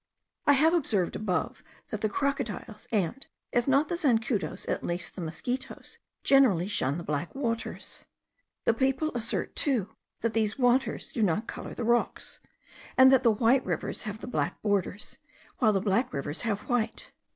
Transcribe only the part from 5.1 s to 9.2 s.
the mosquitos, generally shun the black waters. The people